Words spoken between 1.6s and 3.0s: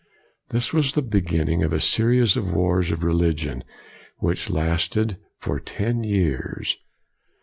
of a series of wars